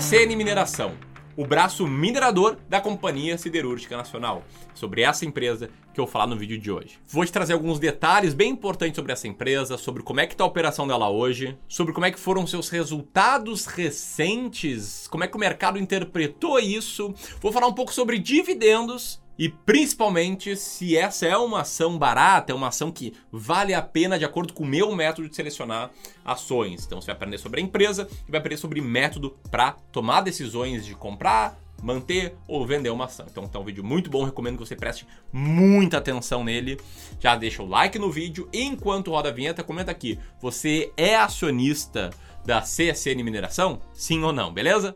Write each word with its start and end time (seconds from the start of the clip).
CSN 0.00 0.34
Mineração, 0.34 0.94
o 1.36 1.46
braço 1.46 1.86
minerador 1.86 2.56
da 2.70 2.80
Companhia 2.80 3.36
Siderúrgica 3.36 3.98
Nacional. 3.98 4.42
Sobre 4.72 5.02
essa 5.02 5.26
empresa 5.26 5.68
que 5.92 6.00
eu 6.00 6.06
vou 6.06 6.10
falar 6.10 6.26
no 6.26 6.38
vídeo 6.38 6.58
de 6.58 6.72
hoje. 6.72 6.98
Vou 7.06 7.22
te 7.22 7.30
trazer 7.30 7.52
alguns 7.52 7.78
detalhes 7.78 8.32
bem 8.32 8.50
importantes 8.50 8.96
sobre 8.96 9.12
essa 9.12 9.28
empresa, 9.28 9.76
sobre 9.76 10.02
como 10.02 10.20
é 10.20 10.26
que 10.26 10.32
está 10.32 10.42
a 10.42 10.46
operação 10.46 10.88
dela 10.88 11.10
hoje, 11.10 11.54
sobre 11.68 11.92
como 11.92 12.06
é 12.06 12.10
que 12.10 12.18
foram 12.18 12.46
seus 12.46 12.70
resultados 12.70 13.66
recentes, 13.66 15.06
como 15.06 15.22
é 15.22 15.28
que 15.28 15.36
o 15.36 15.40
mercado 15.40 15.78
interpretou 15.78 16.58
isso. 16.58 17.14
Vou 17.38 17.52
falar 17.52 17.66
um 17.66 17.74
pouco 17.74 17.92
sobre 17.92 18.18
dividendos 18.18 19.20
e 19.40 19.48
principalmente 19.48 20.54
se 20.54 20.94
essa 20.94 21.24
é 21.24 21.34
uma 21.34 21.62
ação 21.62 21.96
barata, 21.96 22.52
é 22.52 22.54
uma 22.54 22.68
ação 22.68 22.92
que 22.92 23.14
vale 23.32 23.72
a 23.72 23.80
pena 23.80 24.18
de 24.18 24.24
acordo 24.26 24.52
com 24.52 24.64
o 24.64 24.66
meu 24.66 24.94
método 24.94 25.30
de 25.30 25.34
selecionar 25.34 25.90
ações. 26.22 26.84
Então 26.84 27.00
você 27.00 27.06
vai 27.06 27.14
aprender 27.14 27.38
sobre 27.38 27.58
a 27.58 27.64
empresa 27.64 28.06
e 28.28 28.30
vai 28.30 28.38
aprender 28.38 28.58
sobre 28.58 28.82
método 28.82 29.34
para 29.50 29.72
tomar 29.90 30.20
decisões 30.20 30.84
de 30.84 30.94
comprar, 30.94 31.58
manter 31.82 32.34
ou 32.46 32.66
vender 32.66 32.90
uma 32.90 33.06
ação. 33.06 33.24
Então, 33.30 33.48
tá 33.48 33.58
um 33.58 33.64
vídeo 33.64 33.82
muito 33.82 34.10
bom, 34.10 34.24
recomendo 34.24 34.58
que 34.58 34.66
você 34.66 34.76
preste 34.76 35.06
muita 35.32 35.96
atenção 35.96 36.44
nele. 36.44 36.78
Já 37.18 37.34
deixa 37.34 37.62
o 37.62 37.66
like 37.66 37.98
no 37.98 38.10
vídeo. 38.10 38.46
Enquanto 38.52 39.10
roda 39.10 39.30
a 39.30 39.32
vinheta, 39.32 39.64
comenta 39.64 39.90
aqui: 39.90 40.18
você 40.38 40.92
é 40.98 41.16
acionista 41.16 42.10
da 42.44 42.60
CSN 42.60 43.22
Mineração? 43.24 43.80
Sim 43.94 44.22
ou 44.22 44.34
não, 44.34 44.52
beleza? 44.52 44.94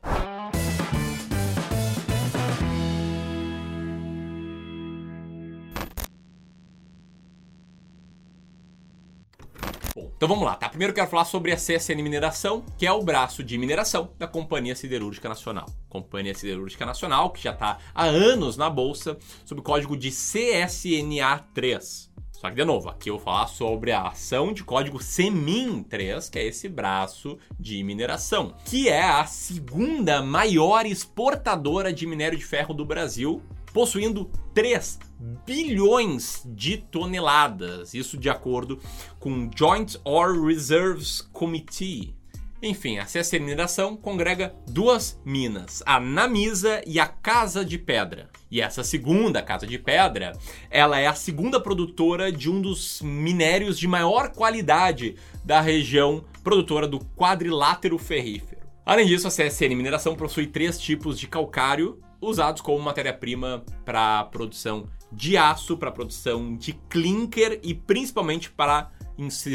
Então 10.25 10.37
vamos 10.37 10.51
lá, 10.51 10.57
tá? 10.57 10.71
Primeiro 10.71 10.93
eu 10.93 10.95
quero 10.95 11.11
falar 11.11 11.27
sobre 11.27 11.53
a 11.53 11.57
CSN 11.57 12.03
Mineração, 12.03 12.65
que 12.79 12.87
é 12.87 12.93
o 12.93 13.03
braço 13.03 13.45
de 13.45 13.59
mineração 13.59 14.09
da 14.19 14.27
Companhia 14.27 14.75
Siderúrgica 14.75 15.29
Nacional. 15.29 15.67
Companhia 15.87 16.35
Siderúrgica 16.35 16.87
Nacional, 16.87 17.29
que 17.29 17.43
já 17.43 17.53
está 17.53 17.77
há 17.95 18.05
anos 18.05 18.57
na 18.57 18.71
bolsa, 18.71 19.19
sob 19.45 19.61
o 19.61 19.63
código 19.63 19.95
de 19.95 20.11
CSNA3. 20.11 22.09
Só 22.33 22.49
que, 22.49 22.57
de 22.57 22.65
novo, 22.65 22.89
aqui 22.89 23.11
eu 23.11 23.17
vou 23.17 23.23
falar 23.23 23.49
sobre 23.49 23.93
a 23.93 24.09
ação 24.09 24.55
de 24.55 24.65
código 24.65 24.97
CEMIN3, 24.97 26.31
que 26.31 26.39
é 26.39 26.47
esse 26.47 26.71
braço 26.71 27.37
de 27.61 27.85
mineração, 27.85 28.55
que 28.65 28.89
é 28.89 29.03
a 29.03 29.27
segunda 29.27 30.23
maior 30.23 30.87
exportadora 30.87 31.93
de 31.93 32.07
minério 32.07 32.39
de 32.39 32.47
ferro 32.47 32.73
do 32.73 32.87
Brasil, 32.87 33.43
possuindo 33.75 34.31
3 34.55 35.01
bilhões 35.45 36.43
de 36.47 36.79
toneladas, 36.79 37.93
isso 37.93 38.17
de 38.17 38.31
acordo 38.31 38.79
com 39.19 39.31
o 39.31 39.51
Joint 39.55 39.97
Ore 40.05 40.41
Reserves 40.47 41.21
Committee. 41.33 42.15
Enfim, 42.63 42.99
a 42.99 43.05
CSN 43.05 43.41
Mineração 43.41 43.97
congrega 43.97 44.55
duas 44.67 45.21
minas, 45.25 45.83
a 45.85 45.99
Namisa 45.99 46.81
e 46.87 46.99
a 47.01 47.07
Casa 47.07 47.65
de 47.65 47.77
Pedra. 47.77 48.31
E 48.51 48.61
essa 48.61 48.85
segunda 48.85 49.43
Casa 49.43 49.67
de 49.67 49.79
Pedra, 49.79 50.33
ela 50.71 50.99
é 50.99 51.07
a 51.07 51.15
segunda 51.15 51.61
produtora 51.61 52.31
de 52.31 52.49
um 52.49 52.63
dos 52.63 53.03
minérios 53.03 53.77
de 53.77 53.89
maior 53.89 54.31
qualidade 54.31 55.17
da 55.45 55.61
região 55.61 56.25
produtora 56.45 56.87
do 56.87 57.01
quadrilátero 57.01 57.99
ferrífero. 57.99 58.63
Além 58.87 59.07
disso, 59.07 59.27
a 59.27 59.31
CSN 59.31 59.75
Mineração 59.75 60.15
possui 60.15 60.47
três 60.47 60.79
tipos 60.79 61.19
de 61.19 61.27
calcário 61.27 61.99
usados 62.25 62.61
como 62.61 62.83
matéria-prima 62.83 63.65
para 63.85 64.25
produção 64.25 64.89
de 65.13 65.37
aço, 65.37 65.77
para 65.77 65.93
produção 65.93 66.57
de 66.57 66.73
clinker 66.89 67.61
e 67.63 67.75
principalmente 67.75 68.51
para 68.51 68.91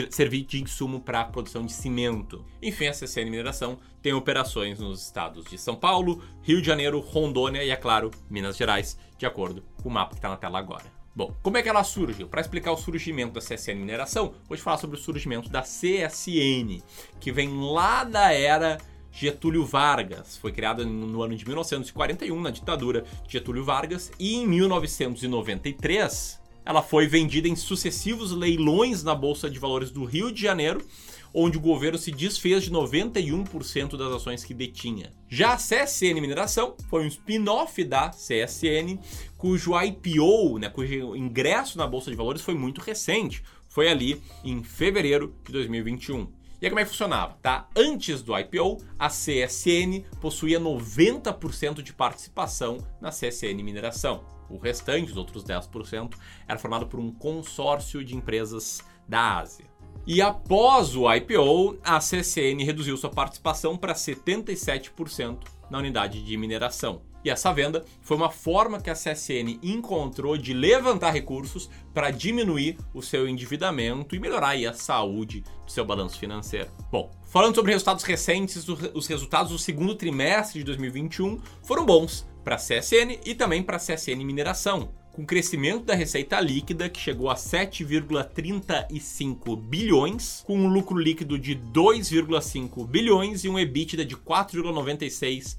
servir 0.10 0.46
de 0.46 0.62
insumo 0.62 1.02
para 1.02 1.22
a 1.22 1.26
produção 1.26 1.66
de 1.66 1.74
cimento. 1.74 2.46
Enfim, 2.62 2.88
a 2.88 2.94
CCN 2.94 3.30
Mineração 3.30 3.78
tem 4.02 4.14
operações 4.14 4.80
nos 4.80 5.04
estados 5.04 5.44
de 5.46 5.58
São 5.58 5.76
Paulo, 5.76 6.24
Rio 6.42 6.62
de 6.62 6.68
Janeiro, 6.68 7.00
Rondônia 7.00 7.64
e, 7.64 7.70
é 7.70 7.76
claro, 7.76 8.12
Minas 8.30 8.56
Gerais, 8.56 8.98
de 9.18 9.26
acordo 9.26 9.64
com 9.82 9.90
o 9.90 9.92
mapa 9.92 10.12
que 10.12 10.20
está 10.20 10.30
na 10.30 10.38
tela 10.38 10.60
agora. 10.60 10.86
Bom, 11.14 11.36
como 11.42 11.58
é 11.58 11.62
que 11.62 11.68
ela 11.68 11.84
surgiu? 11.84 12.30
Para 12.30 12.40
explicar 12.40 12.72
o 12.72 12.78
surgimento 12.78 13.34
da 13.34 13.42
CSN 13.42 13.76
Mineração, 13.76 14.34
vou 14.48 14.56
te 14.56 14.64
falar 14.64 14.78
sobre 14.78 14.96
o 14.96 15.02
surgimento 15.02 15.50
da 15.50 15.62
CSN, 15.62 16.82
que 17.20 17.32
vem 17.32 17.60
lá 17.60 18.06
da 18.06 18.32
era 18.32 18.78
Getúlio 19.12 19.66
Vargas. 19.66 20.38
Foi 20.38 20.52
criada 20.52 20.86
no 20.86 21.22
ano 21.22 21.36
de 21.36 21.46
1941, 21.46 22.42
na 22.42 22.50
ditadura 22.50 23.06
de 23.26 23.34
Getúlio 23.34 23.64
Vargas, 23.64 24.12
e 24.20 24.36
em 24.36 24.48
1993 24.48 26.40
ela 26.66 26.84
foi 26.84 27.08
vendida 27.08 27.48
em 27.48 27.56
sucessivos 27.56 28.32
leilões 28.32 29.04
na 29.04 29.16
Bolsa 29.16 29.50
de 29.50 29.58
Valores 29.58 29.90
do 29.90 30.04
Rio 30.04 30.32
de 30.32 30.42
Janeiro, 30.42 30.86
onde 31.34 31.58
o 31.58 31.62
governo 31.62 31.98
se 31.98 32.12
desfez 32.12 32.64
de 32.64 32.72
91% 32.72 33.98
das 33.98 34.14
ações 34.14 34.44
que 34.44 34.54
detinha. 34.54 35.12
Já 35.28 35.54
a 35.54 35.58
CSN 35.58 36.22
Mineração 36.22 36.76
foi 36.90 37.04
um 37.04 37.08
spin-off 37.08 37.84
da 37.84 38.10
CSN, 38.10 39.00
cujo 39.36 39.72
IPO, 39.80 40.60
né, 40.60 40.70
cujo 40.70 41.16
ingresso 41.16 41.78
na 41.78 41.88
Bolsa 41.88 42.12
de 42.12 42.18
Valores 42.18 42.42
foi 42.42 42.54
muito 42.54 42.82
recente. 42.82 43.44
Foi 43.68 43.88
ali 43.88 44.22
em 44.44 44.64
fevereiro 44.64 45.36
de 45.46 45.52
2021. 45.52 46.39
E 46.62 46.66
aí 46.66 46.70
como 46.70 46.80
é 46.80 46.84
que 46.84 46.90
funcionava, 46.90 47.38
tá? 47.42 47.70
Antes 47.76 48.22
do 48.22 48.38
IPO, 48.38 48.78
a 48.98 49.08
CSN 49.08 50.04
possuía 50.20 50.60
90% 50.60 51.82
de 51.82 51.94
participação 51.94 52.80
na 53.00 53.10
CSN 53.10 53.64
Mineração. 53.64 54.26
O 54.50 54.58
restante, 54.58 55.12
os 55.12 55.18
outros 55.18 55.44
10%, 55.44 56.16
era 56.48 56.60
formado 56.60 56.88
por 56.88 57.00
um 57.00 57.12
consórcio 57.12 58.04
de 58.04 58.16
empresas 58.16 58.82
da 59.08 59.38
Ásia. 59.38 59.66
E 60.06 60.22
após 60.22 60.96
o 60.96 61.12
IPO, 61.14 61.78
a 61.84 62.02
CCN 62.02 62.64
reduziu 62.64 62.98
sua 62.98 63.10
participação 63.10 63.78
para 63.78 63.94
77% 63.94 65.40
na 65.70 65.78
unidade 65.78 66.24
de 66.24 66.36
mineração. 66.36 67.04
E 67.24 67.30
essa 67.30 67.54
venda 67.54 67.84
foi 68.02 68.16
uma 68.16 68.30
forma 68.30 68.80
que 68.80 68.90
a 68.90 68.94
CSN 68.94 69.60
encontrou 69.62 70.38
de 70.38 70.54
levantar 70.54 71.12
recursos 71.12 71.70
para 71.94 72.12
diminuir 72.12 72.78
o 72.94 73.02
seu 73.02 73.28
endividamento 73.28 74.16
e 74.16 74.20
melhorar 74.20 74.56
a 74.56 74.74
saúde 74.74 75.44
do 75.66 75.72
seu 75.72 75.84
balanço 75.86 76.18
financeiro. 76.18 76.70
Bom, 76.92 77.12
falando 77.26 77.56
sobre 77.56 77.72
resultados 77.72 78.04
recentes, 78.04 78.68
os 78.68 79.08
resultados 79.08 79.52
do 79.52 79.60
segundo 79.60 79.96
trimestre 79.96 80.60
de 80.60 80.66
2021 80.66 81.40
foram 81.64 81.86
bons 81.86 82.28
para 82.44 82.56
a 82.56 82.60
CSN 82.60 83.20
e 83.26 83.36
também 83.36 83.62
para 83.62 83.76
a 83.76 83.80
CSN 83.80 84.24
Mineração, 84.24 84.94
com 85.12 85.26
crescimento 85.26 85.84
da 85.84 85.94
receita 85.94 86.40
líquida 86.40 86.90
que 86.90 87.00
chegou 87.00 87.30
a 87.30 87.36
7,35 87.36 89.62
bilhões, 89.62 90.42
com 90.46 90.58
um 90.58 90.70
lucro 90.70 90.98
líquido 90.98 91.38
de 91.38 91.54
2,5 91.56 92.88
bilhões 92.88 93.44
e 93.44 93.50
um 93.50 93.60
EBITDA 93.60 94.06
de 94.06 94.16
4,96 94.16 95.20
bilhões. 95.20 95.58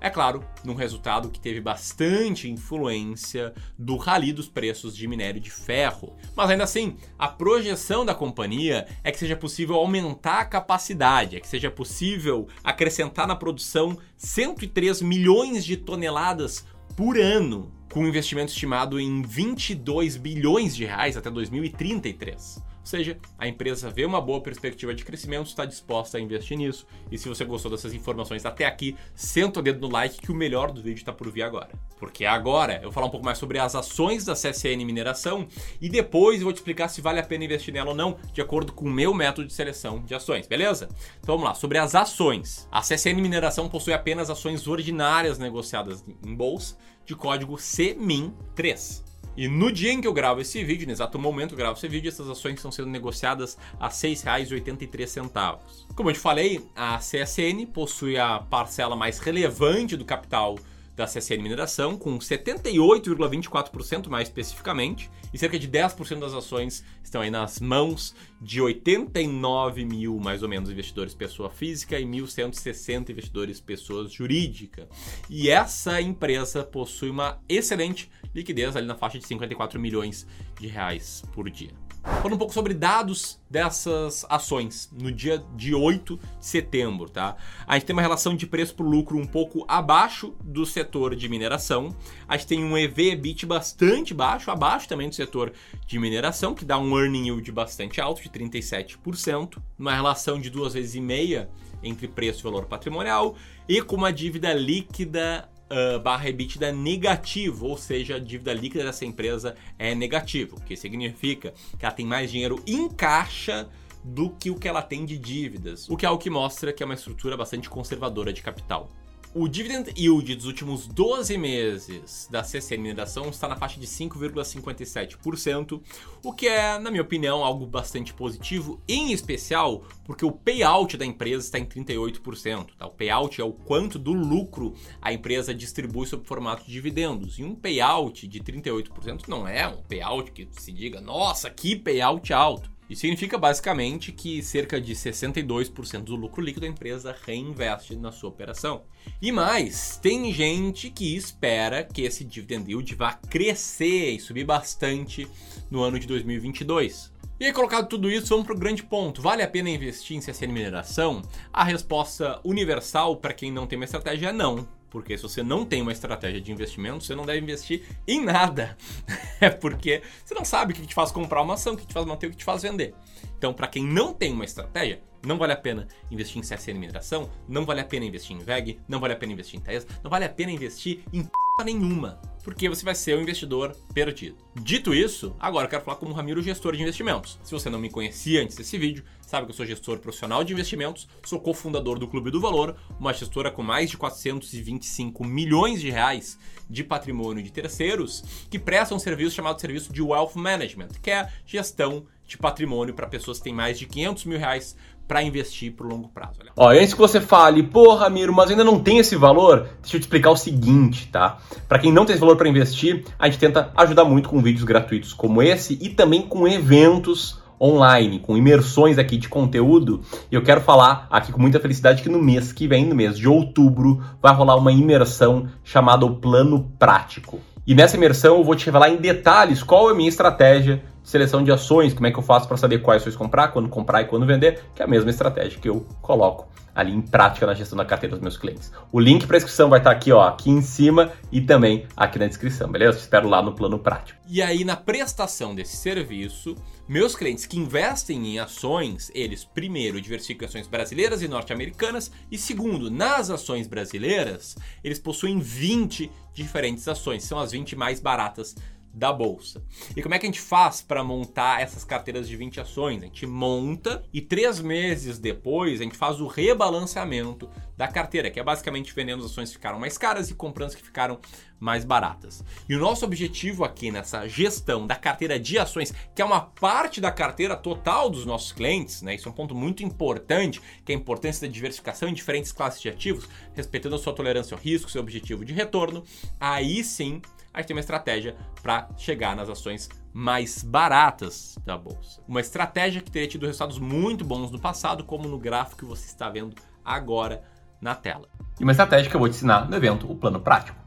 É 0.00 0.08
claro, 0.08 0.44
num 0.64 0.74
resultado 0.74 1.28
que 1.28 1.40
teve 1.40 1.60
bastante 1.60 2.48
influência 2.48 3.52
do 3.78 3.96
rally 3.96 4.32
dos 4.32 4.48
preços 4.48 4.96
de 4.96 5.06
minério 5.06 5.40
de 5.40 5.50
ferro. 5.50 6.16
Mas 6.34 6.50
ainda 6.50 6.64
assim, 6.64 6.96
a 7.18 7.28
projeção 7.28 8.04
da 8.04 8.14
companhia 8.14 8.86
é 9.04 9.10
que 9.12 9.18
seja 9.18 9.36
possível 9.36 9.76
aumentar 9.76 10.40
a 10.40 10.44
capacidade, 10.44 11.36
é 11.36 11.40
que 11.40 11.48
seja 11.48 11.70
possível 11.70 12.48
acrescentar 12.64 13.26
na 13.26 13.36
produção 13.36 13.98
103 14.16 15.02
milhões 15.02 15.64
de 15.64 15.76
toneladas 15.76 16.64
por 16.96 17.18
ano, 17.18 17.70
com 17.92 18.00
um 18.00 18.08
investimento 18.08 18.52
estimado 18.52 18.98
em 18.98 19.22
22 19.22 20.16
bilhões 20.16 20.74
de 20.74 20.84
reais 20.84 21.16
até 21.16 21.30
2033 21.30 22.69
seja, 22.86 23.16
a 23.38 23.46
empresa 23.46 23.90
vê 23.90 24.04
uma 24.04 24.20
boa 24.20 24.40
perspectiva 24.40 24.94
de 24.94 25.04
crescimento, 25.04 25.46
está 25.46 25.64
disposta 25.64 26.18
a 26.18 26.20
investir 26.20 26.56
nisso. 26.56 26.86
E 27.10 27.18
se 27.18 27.28
você 27.28 27.44
gostou 27.44 27.70
dessas 27.70 27.92
informações 27.92 28.46
até 28.46 28.64
aqui, 28.64 28.96
senta 29.14 29.60
o 29.60 29.62
dedo 29.62 29.80
no 29.80 29.92
like 29.92 30.20
que 30.20 30.32
o 30.32 30.34
melhor 30.34 30.72
do 30.72 30.82
vídeo 30.82 30.98
está 30.98 31.12
por 31.12 31.30
vir 31.30 31.42
agora. 31.42 31.70
Porque 31.98 32.24
agora 32.24 32.76
eu 32.76 32.84
vou 32.84 32.92
falar 32.92 33.06
um 33.06 33.10
pouco 33.10 33.24
mais 33.24 33.38
sobre 33.38 33.58
as 33.58 33.74
ações 33.74 34.24
da 34.24 34.34
CSN 34.34 34.84
Mineração 34.84 35.46
e 35.80 35.88
depois 35.88 36.38
eu 36.38 36.44
vou 36.44 36.52
te 36.52 36.56
explicar 36.56 36.88
se 36.88 37.00
vale 37.00 37.20
a 37.20 37.22
pena 37.22 37.44
investir 37.44 37.72
nela 37.74 37.90
ou 37.90 37.96
não, 37.96 38.18
de 38.32 38.40
acordo 38.40 38.72
com 38.72 38.86
o 38.86 38.90
meu 38.90 39.12
método 39.12 39.46
de 39.46 39.52
seleção 39.52 40.02
de 40.02 40.14
ações, 40.14 40.46
beleza? 40.46 40.88
Então 41.20 41.36
vamos 41.36 41.44
lá, 41.44 41.54
sobre 41.54 41.78
as 41.78 41.94
ações. 41.94 42.68
A 42.70 42.80
CSN 42.80 43.20
Mineração 43.20 43.68
possui 43.68 43.92
apenas 43.92 44.30
ações 44.30 44.66
ordinárias 44.66 45.38
negociadas 45.38 46.04
em 46.24 46.34
bolsa 46.34 46.76
de 47.04 47.14
código 47.14 47.56
CMIN3. 47.56 49.09
E 49.36 49.48
no 49.48 49.70
dia 49.70 49.92
em 49.92 50.00
que 50.00 50.06
eu 50.06 50.12
gravo 50.12 50.40
esse 50.40 50.62
vídeo, 50.64 50.86
no 50.86 50.92
exato 50.92 51.18
momento 51.18 51.48
que 51.48 51.54
eu 51.54 51.58
gravo 51.58 51.78
esse 51.78 51.88
vídeo, 51.88 52.08
essas 52.08 52.28
ações 52.28 52.54
estão 52.54 52.72
sendo 52.72 52.88
negociadas 52.88 53.56
a 53.78 53.86
R$ 53.86 53.92
6,83. 53.92 55.58
Como 55.94 56.10
eu 56.10 56.14
te 56.14 56.20
falei, 56.20 56.60
a 56.74 56.98
CSN 56.98 57.66
possui 57.72 58.18
a 58.18 58.38
parcela 58.38 58.96
mais 58.96 59.18
relevante 59.18 59.96
do 59.96 60.04
capital 60.04 60.56
da 61.00 61.06
CSN 61.06 61.42
Mineração, 61.42 61.96
com 61.96 62.18
78,24% 62.18 64.08
mais 64.08 64.28
especificamente, 64.28 65.10
e 65.32 65.38
cerca 65.38 65.58
de 65.58 65.66
10% 65.66 66.18
das 66.18 66.34
ações 66.34 66.84
estão 67.02 67.22
aí 67.22 67.30
nas 67.30 67.58
mãos 67.58 68.14
de 68.40 68.60
89 68.60 69.84
mil, 69.86 70.18
mais 70.18 70.42
ou 70.42 70.48
menos, 70.48 70.68
investidores 70.70 71.14
pessoa 71.14 71.48
física 71.48 71.98
e 71.98 72.04
1.160 72.04 73.10
investidores 73.10 73.60
pessoa 73.60 74.06
jurídica. 74.08 74.86
E 75.28 75.48
essa 75.48 76.00
empresa 76.02 76.62
possui 76.64 77.08
uma 77.08 77.40
excelente 77.48 78.10
liquidez 78.34 78.76
ali 78.76 78.86
na 78.86 78.94
faixa 78.94 79.18
de 79.18 79.26
54 79.26 79.80
milhões 79.80 80.26
de 80.58 80.66
reais 80.66 81.22
por 81.32 81.48
dia. 81.50 81.70
Falando 82.02 82.34
um 82.34 82.38
pouco 82.38 82.54
sobre 82.54 82.72
dados 82.72 83.38
dessas 83.50 84.24
ações 84.28 84.90
no 84.98 85.12
dia 85.12 85.44
de 85.54 85.74
8 85.74 86.16
de 86.16 86.46
setembro, 86.46 87.10
tá? 87.10 87.36
A 87.66 87.74
gente 87.74 87.86
tem 87.86 87.92
uma 87.94 88.00
relação 88.00 88.34
de 88.34 88.46
preço 88.46 88.74
por 88.74 88.84
lucro 88.84 89.18
um 89.18 89.26
pouco 89.26 89.66
abaixo 89.68 90.34
do 90.42 90.64
setor 90.64 91.14
de 91.14 91.28
mineração. 91.28 91.94
A 92.26 92.38
gente 92.38 92.46
tem 92.46 92.64
um 92.64 92.76
EV/EBIT 92.76 93.44
bastante 93.44 94.14
baixo, 94.14 94.50
abaixo 94.50 94.88
também 94.88 95.10
do 95.10 95.14
setor 95.14 95.52
de 95.86 95.98
mineração, 95.98 96.54
que 96.54 96.64
dá 96.64 96.78
um 96.78 96.98
earning 96.98 97.26
yield 97.26 97.52
bastante 97.52 98.00
alto 98.00 98.22
de 98.22 98.30
37%, 98.30 99.58
uma 99.78 99.94
relação 99.94 100.40
de 100.40 100.48
duas 100.48 100.72
vezes 100.72 100.94
e 100.94 101.00
meia 101.00 101.50
entre 101.82 102.08
preço 102.08 102.40
e 102.40 102.44
valor 102.44 102.64
patrimonial 102.64 103.36
e 103.68 103.82
com 103.82 103.96
uma 103.96 104.12
dívida 104.12 104.52
líquida 104.54 105.48
uh, 105.70 106.00
barra 106.00 106.28
EBITDA 106.28 106.72
negativo, 106.72 107.66
ou 107.66 107.76
seja, 107.76 108.16
a 108.16 108.18
dívida 108.18 108.52
líquida 108.52 108.84
dessa 108.84 109.04
empresa 109.04 109.56
é 109.78 109.94
negativo, 109.94 110.56
o 110.56 110.60
que 110.60 110.76
significa 110.76 111.54
que 111.78 111.84
ela 111.84 111.94
tem 111.94 112.06
mais 112.06 112.30
dinheiro 112.30 112.62
em 112.66 112.88
caixa 112.88 113.68
do 114.02 114.30
que 114.30 114.50
o 114.50 114.56
que 114.56 114.66
ela 114.66 114.82
tem 114.82 115.04
de 115.04 115.18
dívidas, 115.18 115.88
o 115.88 115.96
que 115.96 116.06
é 116.06 116.10
o 116.10 116.18
que 116.18 116.30
mostra 116.30 116.72
que 116.72 116.82
é 116.82 116.86
uma 116.86 116.94
estrutura 116.94 117.36
bastante 117.36 117.68
conservadora 117.68 118.32
de 118.32 118.42
capital. 118.42 118.90
O 119.32 119.46
dividend 119.46 119.92
yield 119.96 120.34
dos 120.34 120.44
últimos 120.44 120.88
12 120.88 121.38
meses 121.38 122.26
da 122.32 122.42
CCN 122.42 122.82
Mineração 122.82 123.28
está 123.28 123.46
na 123.46 123.54
faixa 123.54 123.78
de 123.78 123.86
5,57%, 123.86 125.80
o 126.24 126.32
que 126.32 126.48
é, 126.48 126.76
na 126.80 126.90
minha 126.90 127.02
opinião, 127.02 127.44
algo 127.44 127.64
bastante 127.64 128.12
positivo, 128.12 128.82
em 128.88 129.12
especial 129.12 129.84
porque 130.04 130.24
o 130.24 130.32
payout 130.32 130.96
da 130.96 131.06
empresa 131.06 131.44
está 131.44 131.60
em 131.60 131.64
38%. 131.64 132.70
Tá? 132.76 132.88
O 132.88 132.90
payout 132.90 133.40
é 133.40 133.44
o 133.44 133.52
quanto 133.52 134.00
do 134.00 134.12
lucro 134.12 134.74
a 135.00 135.12
empresa 135.12 135.54
distribui 135.54 136.08
sob 136.08 136.26
formato 136.26 136.64
de 136.64 136.72
dividendos. 136.72 137.38
E 137.38 137.44
um 137.44 137.54
payout 137.54 138.26
de 138.26 138.40
38% 138.40 139.28
não 139.28 139.46
é 139.46 139.68
um 139.68 139.80
payout 139.82 140.32
que 140.32 140.48
se 140.50 140.72
diga, 140.72 141.00
nossa, 141.00 141.48
que 141.48 141.76
payout 141.76 142.32
alto. 142.32 142.79
Isso 142.90 143.02
significa 143.02 143.38
basicamente 143.38 144.10
que 144.10 144.42
cerca 144.42 144.80
de 144.80 144.96
62% 144.96 146.02
do 146.02 146.16
lucro 146.16 146.42
líquido 146.42 146.62
da 146.62 146.72
empresa 146.72 147.16
reinveste 147.24 147.94
na 147.94 148.10
sua 148.10 148.30
operação. 148.30 148.82
E 149.22 149.30
mais, 149.30 149.96
tem 150.02 150.32
gente 150.32 150.90
que 150.90 151.14
espera 151.14 151.84
que 151.84 152.02
esse 152.02 152.24
dividend 152.24 152.68
yield 152.68 152.92
vá 152.96 153.12
crescer 153.12 154.10
e 154.10 154.18
subir 154.18 154.44
bastante 154.44 155.24
no 155.70 155.84
ano 155.84 156.00
de 156.00 156.06
2022. 156.08 157.12
E 157.38 157.46
aí, 157.46 157.52
colocado 157.52 157.88
tudo 157.88 158.10
isso, 158.10 158.26
vamos 158.26 158.44
para 158.44 158.56
o 158.56 158.58
grande 158.58 158.82
ponto. 158.82 159.22
Vale 159.22 159.44
a 159.44 159.48
pena 159.48 159.70
investir 159.70 160.16
em 160.16 160.20
CSN 160.20 160.48
Mineração? 160.48 161.22
A 161.52 161.62
resposta 161.62 162.40
universal 162.44 163.16
para 163.18 163.32
quem 163.32 163.52
não 163.52 163.68
tem 163.68 163.78
uma 163.78 163.84
estratégia 163.84 164.30
é 164.30 164.32
não. 164.32 164.68
Porque 164.90 165.16
se 165.16 165.22
você 165.22 165.42
não 165.42 165.64
tem 165.64 165.80
uma 165.80 165.92
estratégia 165.92 166.40
de 166.40 166.50
investimento, 166.50 167.04
você 167.04 167.14
não 167.14 167.24
deve 167.24 167.38
investir 167.38 167.82
em 168.06 168.22
nada. 168.22 168.76
É 169.42 169.48
porque 169.48 170.02
você 170.22 170.34
não 170.34 170.44
sabe 170.44 170.74
o 170.74 170.76
que 170.76 170.86
te 170.86 170.94
faz 170.94 171.10
comprar 171.10 171.40
uma 171.40 171.54
ação, 171.54 171.72
o 171.72 171.76
que 171.76 171.86
te 171.86 171.94
faz 171.94 172.04
manter, 172.04 172.26
o 172.26 172.30
que 172.30 172.36
te 172.36 172.44
faz 172.44 172.60
vender. 172.60 172.94
Então, 173.38 173.54
para 173.54 173.66
quem 173.68 173.82
não 173.82 174.12
tem 174.12 174.34
uma 174.34 174.44
estratégia, 174.44 175.00
não 175.24 175.38
vale 175.38 175.54
a 175.54 175.56
pena 175.56 175.88
investir 176.10 176.36
em 176.36 176.42
CSN 176.42 176.78
Mineração, 176.78 177.30
não 177.48 177.64
vale 177.64 177.80
a 177.80 177.84
pena 177.86 178.04
investir 178.04 178.36
em 178.36 178.40
VEG, 178.40 178.78
não 178.86 179.00
vale 179.00 179.14
a 179.14 179.16
pena 179.16 179.32
investir 179.32 179.58
em 179.58 179.62
Tesla, 179.62 179.88
não 180.02 180.10
vale 180.10 180.26
a 180.26 180.28
pena 180.28 180.50
investir 180.52 181.02
em 181.10 181.24
p 181.24 181.30
nenhuma 181.64 182.20
porque 182.42 182.68
você 182.68 182.84
vai 182.84 182.94
ser 182.94 183.16
um 183.16 183.22
investidor 183.22 183.76
perdido. 183.92 184.36
Dito 184.62 184.94
isso, 184.94 185.34
agora 185.38 185.66
eu 185.66 185.70
quero 185.70 185.84
falar 185.84 185.96
como 185.96 186.12
Ramiro, 186.12 186.42
gestor 186.42 186.74
de 186.74 186.82
investimentos. 186.82 187.38
Se 187.42 187.52
você 187.52 187.68
não 187.70 187.78
me 187.78 187.90
conhecia 187.90 188.42
antes 188.42 188.56
desse 188.56 188.76
vídeo, 188.78 189.04
sabe 189.20 189.46
que 189.46 189.52
eu 189.52 189.56
sou 189.56 189.66
gestor 189.66 189.98
profissional 189.98 190.42
de 190.42 190.52
investimentos, 190.52 191.08
sou 191.24 191.40
cofundador 191.40 191.98
do 191.98 192.08
Clube 192.08 192.30
do 192.30 192.40
Valor, 192.40 192.76
uma 192.98 193.12
gestora 193.12 193.50
com 193.50 193.62
mais 193.62 193.90
de 193.90 193.96
425 193.96 195.24
milhões 195.24 195.80
de 195.80 195.90
reais 195.90 196.38
de 196.68 196.82
patrimônio 196.82 197.42
de 197.42 197.52
terceiros, 197.52 198.24
que 198.50 198.58
presta 198.58 198.94
um 198.94 198.98
serviço 198.98 199.36
chamado 199.36 199.60
serviço 199.60 199.92
de 199.92 200.02
Wealth 200.02 200.34
Management, 200.34 200.88
que 201.02 201.10
é 201.10 201.30
gestão 201.46 202.06
de 202.30 202.38
patrimônio 202.38 202.94
para 202.94 203.08
pessoas 203.08 203.38
que 203.38 203.44
têm 203.44 203.52
mais 203.52 203.76
de 203.76 203.86
500 203.86 204.24
mil 204.24 204.38
reais 204.38 204.76
para 205.08 205.20
investir 205.20 205.72
pro 205.72 205.88
longo 205.88 206.08
prazo. 206.08 206.38
Olha. 206.40 206.52
Ó, 206.56 206.68
antes 206.70 206.94
que 206.94 207.00
você 207.00 207.20
fale, 207.20 207.64
porra, 207.64 208.08
Miro, 208.08 208.32
mas 208.32 208.48
ainda 208.48 208.62
não 208.62 208.78
tem 208.78 208.98
esse 208.98 209.16
valor, 209.16 209.68
deixa 209.82 209.96
eu 209.96 210.00
te 210.00 210.04
explicar 210.04 210.30
o 210.30 210.36
seguinte, 210.36 211.08
tá? 211.08 211.38
Para 211.68 211.80
quem 211.80 211.92
não 211.92 212.06
tem 212.06 212.14
esse 212.14 212.20
valor 212.20 212.36
para 212.36 212.48
investir, 212.48 213.04
a 213.18 213.28
gente 213.28 213.40
tenta 213.40 213.72
ajudar 213.76 214.04
muito 214.04 214.28
com 214.28 214.40
vídeos 214.40 214.62
gratuitos 214.62 215.12
como 215.12 215.42
esse 215.42 215.76
e 215.82 215.88
também 215.88 216.22
com 216.22 216.46
eventos 216.46 217.42
online, 217.60 218.20
com 218.20 218.36
imersões 218.36 218.96
aqui 218.96 219.16
de 219.16 219.28
conteúdo. 219.28 220.00
E 220.30 220.34
eu 220.36 220.42
quero 220.42 220.60
falar 220.60 221.08
aqui 221.10 221.32
com 221.32 221.40
muita 221.40 221.58
felicidade 221.58 222.00
que 222.00 222.08
no 222.08 222.22
mês 222.22 222.52
que 222.52 222.68
vem, 222.68 222.86
no 222.86 222.94
mês 222.94 223.18
de 223.18 223.28
outubro, 223.28 224.00
vai 224.22 224.32
rolar 224.32 224.54
uma 224.54 224.70
imersão 224.70 225.48
chamada 225.64 226.06
o 226.06 226.14
Plano 226.14 226.70
Prático. 226.78 227.40
E 227.66 227.74
nessa 227.74 227.96
imersão 227.96 228.38
eu 228.38 228.44
vou 228.44 228.54
te 228.54 228.66
revelar 228.66 228.88
em 228.88 228.96
detalhes 228.96 229.64
qual 229.64 229.88
é 229.88 229.92
a 229.92 229.94
minha 229.96 230.08
estratégia 230.08 230.82
seleção 231.10 231.42
de 231.42 231.50
ações, 231.50 231.92
como 231.92 232.06
é 232.06 232.12
que 232.12 232.18
eu 232.18 232.22
faço 232.22 232.46
para 232.46 232.56
saber 232.56 232.78
quais 232.78 233.02
ações 233.02 233.16
comprar, 233.16 233.48
quando 233.48 233.68
comprar 233.68 234.02
e 234.02 234.04
quando 234.04 234.24
vender, 234.24 234.62
que 234.74 234.80
é 234.80 234.84
a 234.84 234.88
mesma 234.88 235.10
estratégia 235.10 235.58
que 235.60 235.68
eu 235.68 235.84
coloco 236.00 236.48
ali 236.72 236.92
em 236.92 237.00
prática 237.00 237.46
na 237.46 237.52
gestão 237.52 237.76
da 237.76 237.84
carteira 237.84 238.14
dos 238.14 238.22
meus 238.22 238.36
clientes. 238.36 238.72
O 238.92 239.00
link 239.00 239.26
para 239.26 239.36
inscrição 239.36 239.68
vai 239.68 239.80
estar 239.80 239.90
aqui, 239.90 240.12
ó, 240.12 240.22
aqui 240.22 240.50
em 240.50 240.62
cima 240.62 241.12
e 241.30 241.40
também 241.40 241.86
aqui 241.96 242.18
na 242.18 242.26
descrição, 242.26 242.70
beleza? 242.70 242.98
Te 242.98 243.02
espero 243.02 243.28
lá 243.28 243.42
no 243.42 243.52
plano 243.52 243.78
prático. 243.78 244.20
E 244.28 244.40
aí 244.40 244.64
na 244.64 244.76
prestação 244.76 245.52
desse 245.52 245.76
serviço, 245.76 246.54
meus 246.88 247.16
clientes 247.16 247.44
que 247.44 247.58
investem 247.58 248.34
em 248.34 248.38
ações, 248.38 249.10
eles 249.14 249.44
primeiro 249.44 250.00
diversificam 250.00 250.48
ações 250.48 250.68
brasileiras 250.68 251.22
e 251.22 251.28
norte-americanas 251.28 252.10
e 252.30 252.38
segundo, 252.38 252.90
nas 252.90 253.30
ações 253.30 253.66
brasileiras, 253.66 254.56
eles 254.84 255.00
possuem 255.00 255.40
20 255.40 256.10
diferentes 256.32 256.86
ações, 256.86 257.24
são 257.24 257.38
as 257.38 257.50
20 257.50 257.74
mais 257.74 258.00
baratas 258.00 258.54
da 258.92 259.12
bolsa. 259.12 259.62
E 259.96 260.02
como 260.02 260.14
é 260.14 260.18
que 260.18 260.26
a 260.26 260.28
gente 260.28 260.40
faz 260.40 260.82
para 260.82 261.04
montar 261.04 261.60
essas 261.60 261.84
carteiras 261.84 262.28
de 262.28 262.36
20 262.36 262.60
ações? 262.60 263.02
A 263.02 263.06
gente 263.06 263.26
monta 263.26 264.02
e 264.12 264.20
três 264.20 264.60
meses 264.60 265.18
depois 265.18 265.80
a 265.80 265.84
gente 265.84 265.96
faz 265.96 266.20
o 266.20 266.26
rebalanceamento 266.26 267.48
da 267.76 267.88
carteira, 267.88 268.30
que 268.30 268.38
é 268.38 268.42
basicamente 268.42 268.92
vendendo 268.94 269.20
as 269.24 269.30
ações 269.30 269.48
que 269.48 269.56
ficaram 269.56 269.78
mais 269.78 269.96
caras 269.96 270.28
e 270.28 270.34
comprando 270.34 270.68
as 270.68 270.74
que 270.74 270.82
ficaram 270.82 271.18
mais 271.58 271.84
baratas. 271.84 272.44
E 272.68 272.74
o 272.74 272.78
nosso 272.78 273.04
objetivo 273.04 273.64
aqui 273.64 273.90
nessa 273.90 274.26
gestão 274.28 274.86
da 274.86 274.96
carteira 274.96 275.38
de 275.38 275.58
ações, 275.58 275.94
que 276.14 276.20
é 276.20 276.24
uma 276.24 276.40
parte 276.40 277.00
da 277.00 277.10
carteira 277.10 277.56
total 277.56 278.10
dos 278.10 278.26
nossos 278.26 278.52
clientes, 278.52 279.02
né? 279.02 279.14
Isso 279.14 279.28
é 279.28 279.30
um 279.30 279.34
ponto 279.34 279.54
muito 279.54 279.82
importante, 279.82 280.60
que 280.84 280.92
é 280.92 280.94
a 280.94 280.98
importância 280.98 281.46
da 281.46 281.52
diversificação 281.52 282.08
em 282.08 282.14
diferentes 282.14 282.52
classes 282.52 282.80
de 282.80 282.88
ativos, 282.88 283.28
respeitando 283.54 283.94
a 283.94 283.98
sua 283.98 284.12
tolerância 284.12 284.54
ao 284.54 284.60
risco, 284.60 284.90
seu 284.90 285.00
objetivo 285.00 285.44
de 285.44 285.52
retorno. 285.52 286.02
Aí 286.38 286.82
sim 286.82 287.22
a 287.60 287.62
gente 287.62 287.68
tem 287.68 287.76
uma 287.76 287.80
estratégia 287.80 288.36
para 288.62 288.88
chegar 288.96 289.36
nas 289.36 289.48
ações 289.48 289.88
mais 290.12 290.62
baratas 290.62 291.56
da 291.64 291.76
bolsa. 291.76 292.20
Uma 292.26 292.40
estratégia 292.40 293.00
que 293.00 293.10
teria 293.10 293.28
tido 293.28 293.46
resultados 293.46 293.78
muito 293.78 294.24
bons 294.24 294.50
no 294.50 294.58
passado, 294.58 295.04
como 295.04 295.28
no 295.28 295.38
gráfico 295.38 295.78
que 295.78 295.84
você 295.84 296.06
está 296.06 296.28
vendo 296.28 296.54
agora 296.84 297.42
na 297.80 297.94
tela. 297.94 298.28
E 298.58 298.62
uma 298.62 298.72
estratégia 298.72 299.08
que 299.08 299.16
eu 299.16 299.20
vou 299.20 299.28
te 299.28 299.36
ensinar 299.36 299.68
no 299.68 299.76
evento, 299.76 300.10
o 300.10 300.16
plano 300.16 300.40
prático. 300.40 300.78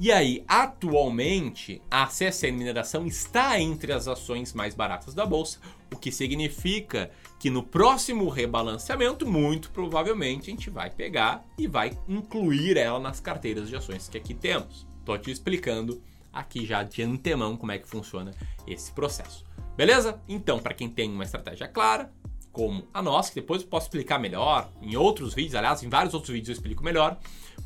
E 0.00 0.12
aí, 0.12 0.44
atualmente, 0.46 1.82
a 1.90 2.06
CSN 2.06 2.52
Mineração 2.52 3.04
está 3.04 3.60
entre 3.60 3.92
as 3.92 4.06
ações 4.06 4.54
mais 4.54 4.72
baratas 4.72 5.12
da 5.12 5.26
bolsa, 5.26 5.58
o 5.92 5.96
que 5.96 6.12
significa 6.12 7.10
que 7.36 7.50
no 7.50 7.64
próximo 7.64 8.28
rebalanceamento, 8.28 9.26
muito 9.26 9.72
provavelmente, 9.72 10.50
a 10.50 10.52
gente 10.52 10.70
vai 10.70 10.88
pegar 10.88 11.44
e 11.58 11.66
vai 11.66 11.98
incluir 12.06 12.76
ela 12.76 13.00
nas 13.00 13.18
carteiras 13.18 13.68
de 13.68 13.74
ações 13.74 14.08
que 14.08 14.16
aqui 14.16 14.34
temos. 14.34 14.86
Estou 15.00 15.18
te 15.18 15.32
explicando 15.32 16.00
aqui 16.38 16.64
já 16.64 16.82
de 16.82 17.02
antemão 17.02 17.56
como 17.56 17.72
é 17.72 17.78
que 17.78 17.88
funciona 17.88 18.30
esse 18.66 18.92
processo. 18.92 19.44
Beleza? 19.76 20.20
Então, 20.28 20.58
para 20.58 20.74
quem 20.74 20.88
tem 20.88 21.10
uma 21.10 21.24
estratégia 21.24 21.68
clara, 21.68 22.12
como 22.52 22.88
a 22.92 23.00
nossa, 23.00 23.30
que 23.30 23.40
depois 23.40 23.62
eu 23.62 23.68
posso 23.68 23.86
explicar 23.86 24.18
melhor 24.18 24.70
em 24.82 24.96
outros 24.96 25.34
vídeos, 25.34 25.54
aliás, 25.54 25.82
em 25.82 25.88
vários 25.88 26.14
outros 26.14 26.32
vídeos 26.32 26.48
eu 26.48 26.54
explico 26.54 26.82
melhor, 26.82 27.18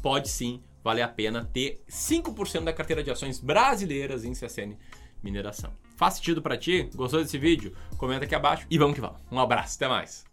pode 0.03 0.29
sim 0.29 0.63
valer 0.85 1.03
a 1.03 1.09
pena 1.09 1.49
ter 1.53 1.83
5% 1.89 2.65
da 2.65 2.73
carteira 2.73 3.03
de 3.03 3.11
ações 3.11 3.39
brasileiras 3.39 4.25
em 4.25 4.33
CSN 4.33 4.77
Mineração. 5.23 5.73
Faz 5.97 6.15
sentido 6.15 6.43
para 6.43 6.59
ti? 6.59 6.91
Gostou 6.95 7.23
desse 7.23 7.39
vídeo? 7.39 7.75
Comenta 7.97 8.25
aqui 8.25 8.35
abaixo 8.35 8.67
e 8.69 8.77
vamos 8.77 8.95
que 8.95 9.01
vamos. 9.01 9.21
Um 9.31 9.39
abraço, 9.39 9.77
até 9.77 9.89
mais. 9.89 10.32